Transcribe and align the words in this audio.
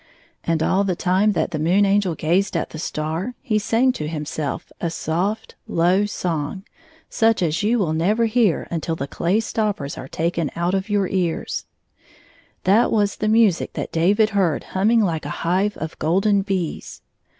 And 0.43 0.63
all 0.63 0.83
the 0.83 0.95
time 0.95 1.33
that 1.33 1.51
the 1.51 1.59
Moon 1.59 1.85
Angel 1.85 2.15
gazed 2.15 2.57
at 2.57 2.71
the 2.71 2.79
star 2.79 3.35
he 3.39 3.59
sang 3.59 3.91
to 3.91 4.07
himself 4.07 4.71
a 4.81 4.87
sofl;, 4.87 5.53
low 5.67 6.07
song, 6.07 6.63
such 7.07 7.43
as 7.43 7.61
you 7.61 7.77
will 7.77 7.93
never 7.93 8.25
hear 8.25 8.67
until 8.71 8.95
the 8.95 9.05
clay 9.07 9.39
stoppers 9.39 9.99
are 9.99 10.07
taken 10.07 10.49
out 10.55 10.73
of 10.73 10.89
yom 10.89 11.05
ears. 11.11 11.67
That 12.63 12.91
was 12.91 13.17
the 13.17 13.27
music 13.27 13.73
that 13.73 13.91
David 13.91 14.31
heard 14.31 14.63
humming 14.73 15.01
like 15.03 15.23
a 15.27 15.45
hive 15.45 15.77
of 15.77 15.99
golden 15.99 16.41
bees. 16.41 17.03